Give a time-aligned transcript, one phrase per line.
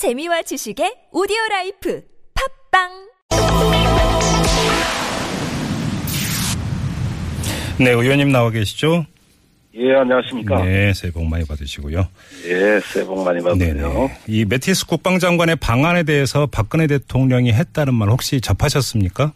[0.00, 2.02] 재미와 지식의 오디오 life
[2.70, 2.88] 팟빵
[7.78, 9.04] 네, 의원님 나와 계시죠?
[9.74, 10.64] 예, 안녕하십니까.
[10.64, 12.08] 네, 새해 복 많이 받으시고요.
[12.46, 14.10] 예, 새해 복 많이 받으세요.
[14.26, 19.34] 이 매티스 국방장관의 방안에 대해서 박근혜 대통령이 했다는 말 혹시 접하셨습니까?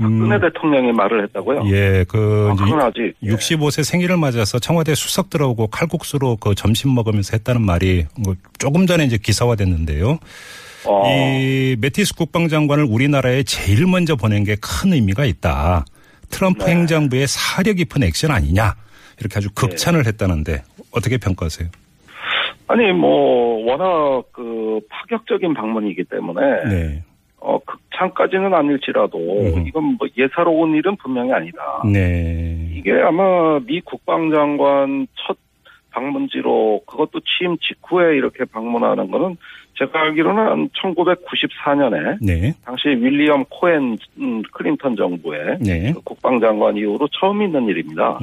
[0.00, 1.62] 박근혜 대통령이 말을 했다고요?
[1.66, 3.14] 예, 그 아, 이제 그건 아직.
[3.22, 3.28] 예.
[3.30, 9.04] 65세 생일을 맞아서 청와대 수석 들어오고 칼국수로 그 점심 먹으면서 했다는 말이 뭐 조금 전에
[9.04, 10.18] 이제 기사화됐는데요.
[10.86, 15.84] 어, 이 메티스 국방장관을 우리나라에 제일 먼저 보낸 게 큰 의미가 있다.
[16.30, 16.72] 트럼프 네.
[16.72, 18.74] 행정부의 사려 깊은 액션 아니냐.
[19.20, 21.68] 이렇게 아주 극찬을 했다는데 어떻게 평가하세요?
[22.68, 27.02] 아니, 뭐, 워낙 그 파격적인 방문이기 때문에, 네.
[27.40, 29.66] 어, 극찬까지는 아닐지라도, 음흠.
[29.66, 31.82] 이건 뭐 예사로운 일은 분명히 아니다.
[31.90, 32.68] 네.
[32.72, 35.36] 이게 아마 미 국방장관 첫
[35.90, 39.36] 방문지로 그것도 취임 직후에 이렇게 방문하는 거는
[39.78, 42.52] 제가 알기로는 한 1994년에 네.
[42.64, 45.92] 당시 윌리엄 코엔 음, 클린턴 정부의 네.
[45.92, 48.18] 그 국방장관 이후로 처음 있는 일입니다.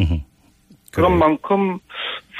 [0.93, 1.19] 그런.
[1.19, 1.79] 만큼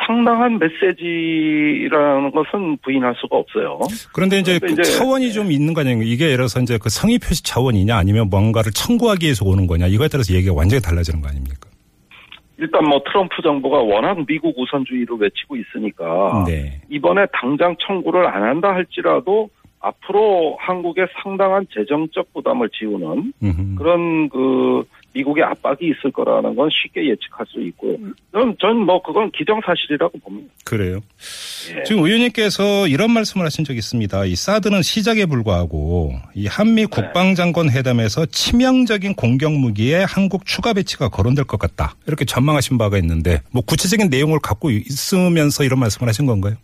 [0.06, 3.80] 상당한 메시지라는 것은 부인할 수가 없어요.
[4.14, 6.02] 그런데 이제 그 이제- 차원이 좀 있는 거 아니에요?
[6.04, 10.08] 이게 예를 들어서 이제 그 성의 표시 차원이냐 아니면 뭔가를 청구하기 위해서 오는 거냐 이거에
[10.08, 11.68] 따라서 얘기가 완전히 달라지는 거 아닙니까?
[12.60, 16.82] 일단 뭐 트럼프 정부가 워낙 미국 우선주의를 외치고 있으니까 네.
[16.90, 23.76] 이번에 당장 청구를 안 한다 할지라도 앞으로 한국에 상당한 재정적 부담을 지우는 음흠.
[23.76, 24.84] 그런 그
[25.14, 27.98] 미국의 압박이 있을 거라는 건 쉽게 예측할 수 있고
[28.32, 30.54] 저는 전뭐 그건 기정사실이라고 봅니다.
[30.64, 31.00] 그래요.
[31.76, 31.84] 예.
[31.84, 34.26] 지금 의원님께서 이런 말씀을 하신 적이 있습니다.
[34.26, 36.86] 이 사드는 시작에 불과하고 이 한미 네.
[36.86, 41.96] 국방장관 회담에서 치명적인 공격 무기에 한국 추가 배치가 거론될 것 같다.
[42.08, 46.56] 이렇게 전망하신 바가 있는데 뭐 구체적인 내용을 갖고 있으면서 이런 말씀을 하신 건가요?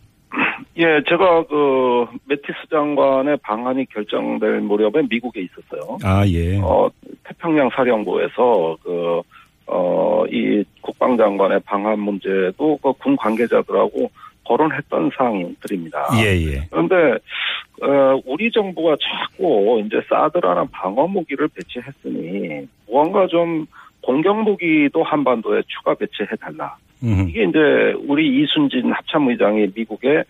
[0.76, 5.98] 예, 제가 그 메티스 장관의 방안이 결정될 무렵에 미국에 있었어요.
[6.02, 6.58] 아 예.
[6.60, 6.90] 어,
[7.24, 9.22] 태평양 사령부에서 그,
[9.66, 14.10] 어, 이 국방장관의 방한 문제도 그 군 관계자들하고
[14.46, 16.08] 거론했던 사항들입니다.
[16.22, 16.66] 예 예.
[16.70, 17.18] 그런데,
[17.80, 23.66] 어, 우리 정부가 자꾸 이제 사드라는 방어 무기를 배치했으니 무언가 좀
[24.02, 26.76] 공격 무기도 한반도에 추가 배치해 달라.
[27.02, 27.28] 음흠.
[27.30, 27.58] 이게 이제
[28.06, 30.24] 우리 이순진 합참의장이 미국의 에,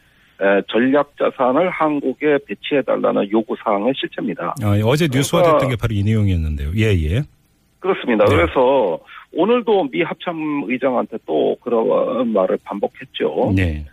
[0.69, 4.55] 전략 자산을 한국에 배치해 달라는 요구 사항의 실체입니다.
[4.63, 6.71] 아, 어제 뉴스화 그러니까- 됐던 게 바로 이 내용이었는데요.
[6.77, 7.23] 예 예.
[7.81, 8.25] 그렇습니다.
[8.25, 8.35] 네.
[8.37, 8.99] 그래서
[9.33, 13.53] 오늘도 미 합참 의장한테 또 그런 말을 반복했죠.
[13.55, 13.85] 네.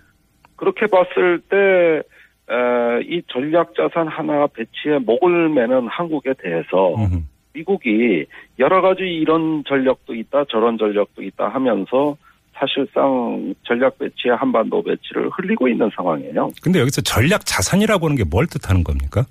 [0.56, 7.20] 그렇게 봤을 때, 에, 이 전략 자산 하나 배치에 목을 매는 한국에 대해서 음흠.
[7.54, 8.26] 미국이
[8.60, 12.16] 여러 가지 이런 전력도 있다, 저런 전력도 있다 하면서
[12.62, 16.52] 사실상 전략 배치에 한반도 배치를 흘리고 있는 상황이에요.
[16.62, 19.26] 근데 여기서 전략 자산이라고 하는 게 뭘 뜻하는 겁니까?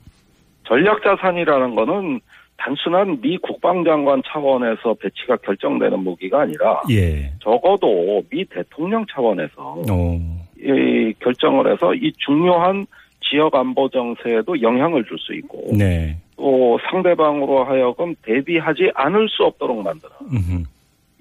[0.67, 2.21] 전략 자산이라는 거는
[2.57, 7.33] 단순한 미 국방장관 차원에서 배치가 결정되는 무기가 아니라 예.
[7.41, 10.19] 적어도 미 대통령 차원에서 어.
[10.59, 12.87] 이 결정을 해서 이 중요한
[13.31, 16.17] 지역 안보 정세에도 영향을 줄 수 있고 네.
[16.37, 20.67] 또 상대방으로 하여금 대비하지 않을 수 없도록 만드는.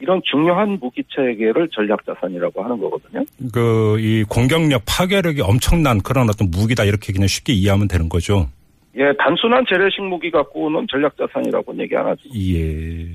[0.02, 3.24] 이런 중요한 무기 체계를 전략 자산이라고 하는 거거든요.
[3.54, 8.48] 그, 이 공격력, 파괴력이 엄청난 그런 어떤 무기다 이렇게 그냥 쉽게 이해하면 되는 거죠.
[8.96, 12.22] 예, 단순한 재래식 무기 갖고는 전략 자산이라고는 얘기 안 하죠.
[12.36, 13.08] 예.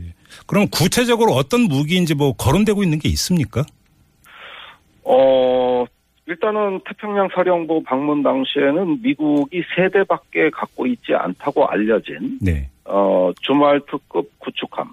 [0.47, 3.65] 그럼 구체적으로 어떤 무기인지 뭐 거론되고 있는 게 있습니까?
[5.05, 5.85] 어,
[6.27, 12.69] 일단은 태평양 사령부 방문 당시에는 미국이 세 대밖에 갖고 있지 않다고 알려진 네.
[12.85, 14.89] 어, 주말 특급 구축함.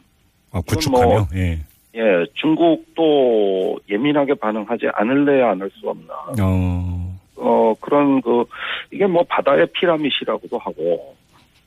[0.52, 1.06] 아, 구축하며.
[1.06, 1.60] 뭐- 예.
[1.96, 6.14] 예, 중국도 예민하게 반응하지 않을래야 않을 수 없나.
[6.42, 7.18] 어.
[7.36, 8.46] 어, 그런 그,
[8.92, 11.16] 이게 뭐 바다의 피라밋이라고도 하고,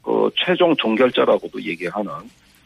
[0.02, 2.10] 그 최종 종결자라고도 얘기하는,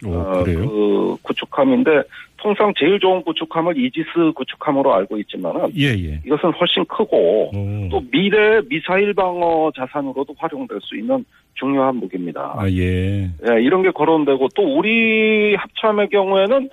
[0.07, 0.45] 오, 어?
[0.45, 2.03] 그 구축함인데,
[2.37, 6.21] 통상 제일 좋은 구축함을 이지스 구축함으로 알고 있지만은, 예, 예.
[6.25, 7.89] 이것은 훨씬 크고, 오.
[7.91, 11.25] 또 미래 미사일 방어 자산으로도 활용될 수 있는
[11.55, 12.55] 중요한 무기입니다.
[12.57, 13.23] 아, 예.
[13.23, 16.69] 예, 이런 게 거론되고, 또 우리 합참의 경우에는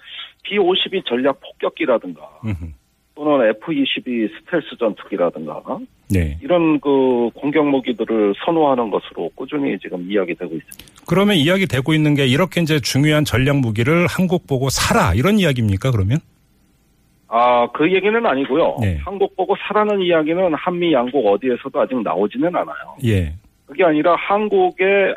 [0.46, 2.72] B-52 전략 폭격기라든가, 음흠.
[3.16, 5.62] 또는 F-22 스텔스 전투기라든가,
[6.10, 6.38] 네.
[6.42, 11.04] 이런 그 공격 무기들을 선호하는 것으로 꾸준히 지금 이야기되고 있습니다.
[11.08, 15.92] 그러면 이야기 되고 있는 게 이렇게 이제 중요한 전략 무기를 한국 보고 사라 이런 이야기입니까,
[15.92, 16.20] 그러면?
[17.28, 18.78] 아, 그 얘기는 아니고요.
[18.80, 18.98] 네.
[19.04, 22.98] 한국 보고 사라는 이야기는 한미 양국 어디에서도 아직 나오지는 않아요.
[23.06, 23.34] 예.
[23.66, 25.16] 그게 아니라 한국의 에,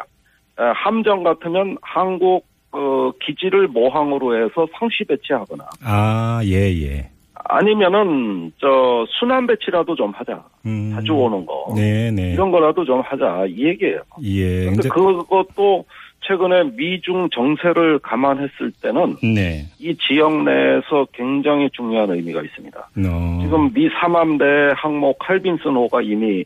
[0.74, 7.11] 함정 같으면 한국 어, 기지를 모항으로 해서 상시 배치하거나 아, 예, 예.
[7.50, 10.44] 아니면은 저 순환 배치라도 좀 하자.
[10.67, 10.93] 음.
[10.94, 11.73] 자주 오는 거.
[11.75, 12.32] 네, 네.
[12.32, 14.03] 이런 거라도 좀 하자 이 얘기예요.
[14.23, 14.65] 예.
[14.67, 15.85] 근데 이제- 그것도
[16.26, 19.65] 최근에 미중 정세를 감안했을 때는 네.
[19.79, 22.79] 이 지역 내에서 굉장히 중요한 의미가 있습니다.
[22.81, 23.38] 어.
[23.43, 26.44] 지금 미 3함대 항모 칼빈슨호가 이미 어,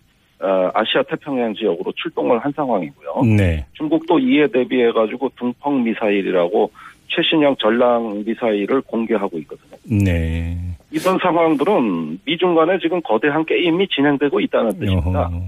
[0.74, 3.36] 아시아 태평양 지역으로 출동을 한 상황이고요.
[3.36, 3.64] 네.
[3.74, 6.70] 중국도 이에 대비해 가지고 둥펑 미사일이라고
[7.08, 9.76] 최신형 전랑 미사일을 공개하고 있거든요.
[10.04, 10.56] 네.
[10.90, 15.26] 이런 상황들은 미중 간에 지금 거대한 게임이 진행되고 있다는 뜻입니다.
[15.26, 15.40] 어허.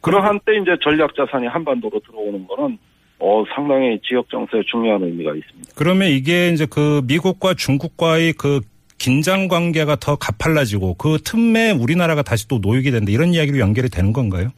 [0.00, 2.78] 그러한 때 이제 전략 자산이 한반도로 들어오는 거는
[3.18, 5.72] 어, 상당히 지역 정세에 중요한 의미가 있습니다.
[5.76, 8.60] 그러면 이게 이제 그 미국과 중국과의 그
[9.02, 14.12] 긴장 관계가 더 가팔라지고 그 틈에 우리나라가 다시 또 놓이게 된다 이런 이야기로 연결이 되는
[14.12, 14.50] 건가요?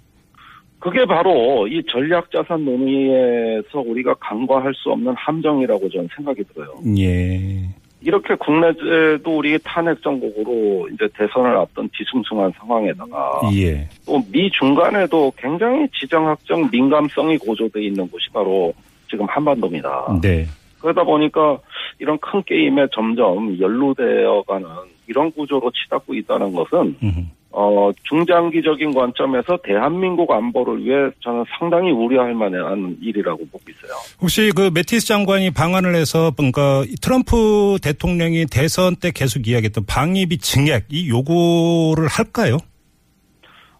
[0.81, 6.75] 그게 바로 이 전략 자산 논의에서 우리가 간과할 수 없는 함정이라고 저는 생각이 들어요.
[6.99, 7.71] 예.
[8.03, 13.89] 이렇게 국내에도 우리 탄핵 정국으로 이제 대선을 앞둔 뒤숭숭한 상황에다가 예.
[14.05, 18.75] 또미 중간에도 굉장히 지정학적 민감성이 고조돼 있는 곳이 바로
[19.09, 20.19] 지금 한반도입니다.
[20.21, 20.45] 네.
[20.85, 21.59] 그러다 보니까
[21.99, 24.69] 이런 큰 게임에 점점 연루되어가는
[25.07, 27.21] 이런 구조로 치닫고 있다는 것은 음흠.
[27.53, 33.93] 어, 중장기적인 관점에서 대한민국 안보를 위해 저는 상당히 우려할 만한 일이라고 보고 있어요.
[34.21, 40.37] 혹시 그 매티스 장관이 방안을 해서 뭔가 이 트럼프 대통령이 대선 때 계속 이야기했던 방위비
[40.39, 42.59] 증액 이 요구를 할까요?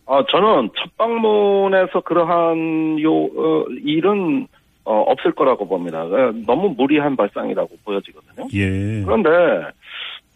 [0.07, 4.47] 아, 저는 첫 방문에서 그러한 요, 어, 일은,
[4.85, 6.03] 어, 없을 거라고 봅니다.
[6.03, 8.49] 어, 너무 무리한 발상이라고 보여지거든요.
[8.53, 9.03] 예.
[9.03, 9.31] 그런데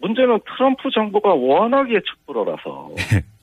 [0.01, 2.91] 문제는 트럼프 정부가 워낙 예측불허라서.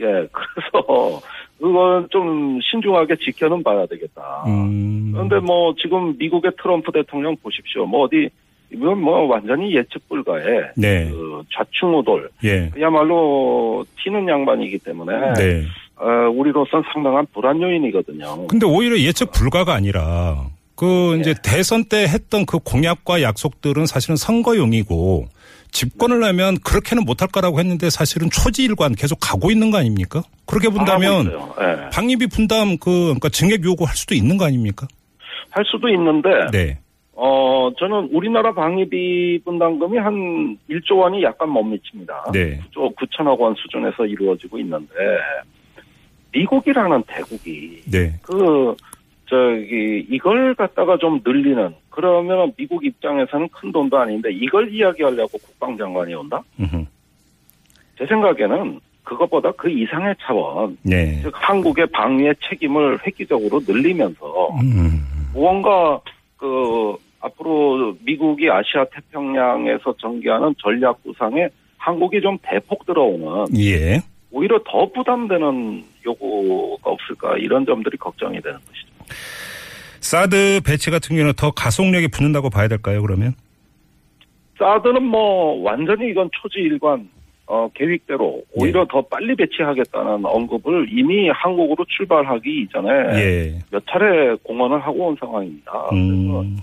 [0.00, 1.20] 예, 그래서
[1.58, 4.42] 그건 좀 신중하게 지켜는 봐야 되겠다.
[4.46, 5.12] 음.
[5.12, 7.86] 그런데 뭐 지금 미국의 트럼프 대통령 보십시오.
[7.86, 8.28] 뭐 어디
[8.72, 11.08] 이건 뭐 완전히 예측 불가의 네.
[11.10, 12.70] 그 좌충우돌 예.
[12.70, 15.62] 그야말로 튀는 양반이기 때문에 네.
[15.96, 18.46] 어, 우리로선 상당한 불안 요인이거든요.
[18.48, 21.34] 근데 오히려 예측 불가가 아니라 그 이제 예.
[21.42, 25.26] 대선 때 했던 그 공약과 약속들은 사실은 선거용이고
[25.70, 30.22] 집권을 하면 그렇게는 못할 거라고 했는데 사실은 초지일관 계속 가고 있는 거 아닙니까?
[30.46, 31.54] 그렇게 본다면 하고 있어요.
[31.60, 31.90] 예.
[31.90, 34.86] 방위비 분담 그 그러니까 증액 요구할 수도 있는 거 아닙니까?
[35.50, 36.78] 할 수도 있는데 네.
[37.12, 42.32] 어 저는 우리나라 방위비 분담금이 한 1조 원이 약간 못 미칩니다.
[42.32, 42.60] 네.
[42.72, 44.92] 9조 9천억 원 수준에서 이루어지고 있는데
[46.34, 48.12] 미국이라는 대국이 네.
[48.22, 48.74] 그
[49.26, 56.42] 저기 이걸 갖다가 좀 늘리는 그러면 미국 입장에서는 큰 돈도 아닌데 이걸 이야기하려고 국방장관이 온다?
[57.98, 61.20] 제 생각에는 그것보다 그 이상의 차원, 네.
[61.22, 65.04] 즉 한국의 방위의 책임을 획기적으로 늘리면서 음.
[65.32, 66.00] 무언가
[66.36, 71.48] 그 앞으로 미국이 아시아 태평양에서 전개하는 전략 구상에
[71.78, 74.00] 한국이 좀 대폭 들어오는 예.
[74.34, 78.88] 오히려 더 부담되는 요구가 없을까 이런 점들이 걱정이 되는 것이죠.
[80.00, 83.34] 사드 배치 같은 경우는 더 가속력이 붙는다고 봐야 될까요, 그러면?
[84.58, 87.08] 사드는 뭐 완전히 이건 초지일관
[87.46, 88.86] 어, 계획대로 오히려 예.
[88.90, 92.90] 더 빨리 배치하겠다는 언급을 이미 한국으로 출발하기 이전에
[93.20, 93.58] 예.
[93.70, 95.70] 몇 차례 공언을 하고 온 상황입니다.
[95.90, 96.56] 그래서 음.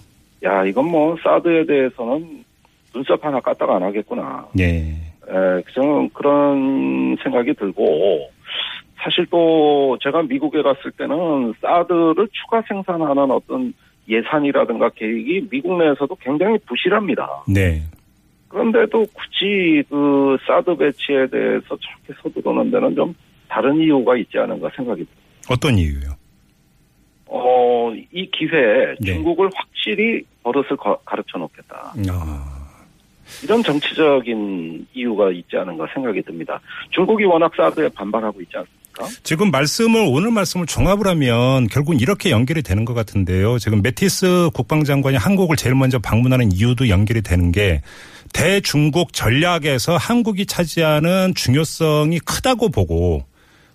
[0.44, 2.44] 야 이건 뭐 사드에 대해서는
[2.94, 4.48] 눈썹 하나 까딱 안 하겠구나.
[4.60, 5.11] 예.
[5.32, 8.30] 에, 저는 그런 생각이 들고
[9.04, 13.74] 사실 또 제가 미국에 갔을 때는 사드를 추가 생산하는 어떤
[14.08, 17.44] 예산이라든가 계획이 미국 내에서도 굉장히 부실합니다.
[17.48, 17.82] 네.
[18.50, 23.16] 그런데도 굳이 그 사드 배치에 대해서 저렇게 서두르는 데는 좀
[23.48, 25.22] 다른 이유가 있지 않은가 생각이 듭니다.
[25.50, 26.12] 어떤 이유요?
[27.28, 29.14] 어, 이 기회에 네.
[29.14, 31.94] 중국을 확실히 버릇을 거- 가르쳐 놓겠다.
[32.10, 32.51] 아.
[33.44, 36.60] 이런 정치적인 이유가 있지 않은가 생각이 듭니다.
[36.92, 39.22] 중국이 워낙 사드에 반발하고 있지 않습니까?
[39.24, 43.58] 지금 말씀을 오늘 말씀을 종합을 하면 결국 이렇게 연결이 되는 것 같은데요.
[43.58, 47.82] 지금 메티스 국방장관이 한국을 제일 먼저 방문하는 이유도 연결이 되는 게
[48.34, 53.24] 대중국 전략에서 한국이 차지하는 중요성이 크다고 보고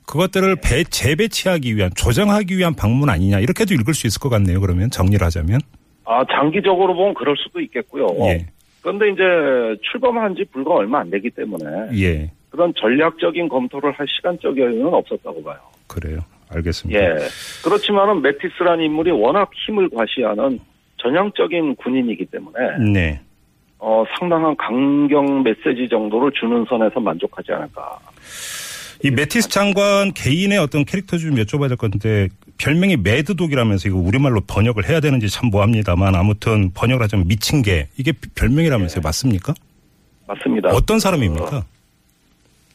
[0.06, 4.60] 그것들을 배, 재배치하기 위한 조정하기 위한 방문 아니냐 이렇게도 읽을 수 있을 것 같네요.
[4.60, 5.60] 그러면 정리를 하자면
[6.04, 8.06] 아, 장기적으로 보면 그럴 수도 있겠고요.
[8.28, 8.46] 예,
[8.86, 14.56] 그런데 이제 출범한 지 불과 얼마 안 되기 때문에 예, 그런 전략적인 검토를 할 시간적
[14.56, 15.58] 여유는 없었다고 봐요.
[15.88, 16.20] 그래요.
[16.50, 17.00] 알겠습니다.
[17.00, 17.16] 예.
[17.64, 20.60] 그렇지만은 메티스라는 인물이 워낙 힘을 과시하는
[20.98, 23.20] 전형적인 군인이기 때문에 네.
[23.80, 27.98] 어, 상당한 강경 메시지 정도를 주는 선에서 만족하지 않을까.
[29.02, 32.28] 이 메티스 장관 개인의 어떤 캐릭터 좀 여쭤봐야 될 건데
[32.58, 38.12] 별명이 매드독이라면서 이거 우리말로 번역을 해야 되는지 참 뭐합니다만 아무튼 번역을 하자면 미친 개 이게
[38.34, 39.54] 별명이라면서요 맞습니까?
[40.26, 40.70] 맞습니다.
[40.70, 41.64] 어떤 사람입니까?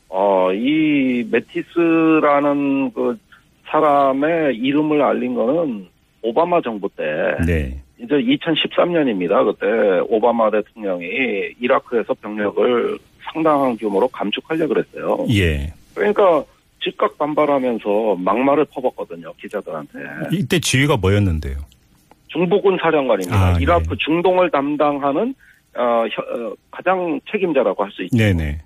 [0.10, 3.18] 어, 이 메티스라는 그
[3.68, 5.88] 사람의 이름을 알린 거는
[6.22, 7.04] 오바마 정부 때
[7.46, 7.82] 네.
[7.98, 9.46] 이제 2013년입니다.
[9.46, 11.06] 그때 오바마 대통령이
[11.60, 15.26] 이라크에서 병력을 상당한 규모로 감축하려고 그랬어요.
[15.30, 15.74] 예.
[15.96, 16.44] 그러니까
[16.84, 19.34] 즉각 반발하면서 막말을 퍼붓거든요.
[19.40, 20.00] 기자들한테.
[20.32, 21.58] 이때 지휘가 뭐였는데요?
[22.28, 23.38] 중부군 사령관입니다.
[23.56, 23.96] 아, 이라크 네.
[24.00, 25.36] 중동을 담당하는
[25.76, 28.18] 어, 혀- 어, 가장 책임자라고 할 수 있죠.
[28.18, 28.60] 네네.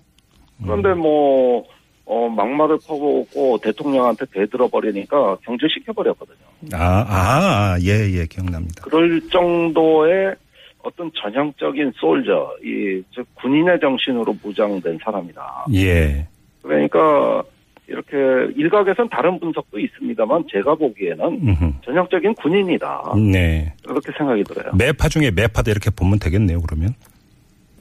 [0.64, 1.66] 그런데 뭐
[2.06, 6.38] 어, 막말을 퍼붓고 대통령한테 대들어 버리니까 경질시켜 버렸거든요.
[6.74, 8.84] 아, 아, 예, 예, 기억납니다.
[8.84, 10.36] 그럴 정도의
[10.84, 15.66] 어떤 전형적인 솔저, 이, 즉, 군인의 정신으로 무장된 사람이다.
[15.74, 16.28] 예.
[16.62, 17.44] 그러니까,
[17.88, 18.18] 이렇게,
[18.56, 21.80] 일각에선 다른 분석도 있습니다만, 제가 보기에는.
[21.86, 23.14] 전형적인 군인이다.
[23.32, 23.74] 네.
[23.86, 24.74] 그렇게 생각이 들어요.
[24.76, 26.96] 매파 중에 매파다 이렇게 보면 되겠네요, 그러면.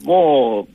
[0.04, 0.66] 뭐,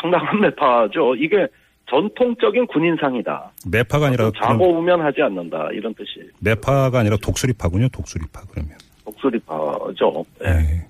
[0.00, 1.14] 상당한 매파죠.
[1.16, 1.46] 이게
[1.88, 3.52] 전통적인 군인상이다.
[3.70, 5.68] 매파가 아니라 그럼 자고우면하지 않는다.
[5.72, 6.28] 이런 뜻이.
[6.40, 8.76] 매파가 아니라 독수리파군요, 독수리파 그러면.
[9.04, 10.24] 목소리파죠.
[10.42, 10.52] 네.
[10.52, 10.86] 네.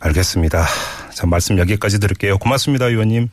[0.00, 0.62] 알겠습니다.
[1.12, 2.38] 자, 말씀 여기까지 들을게요.
[2.38, 3.28] 고맙습니다, 의원님.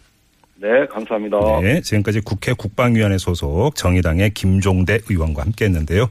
[0.63, 1.37] 네, 감사합니다.
[1.61, 6.01] 네, 지금까지 국회 국방위원회 소속 정의당의 김종대 의원과 함께 했는데요.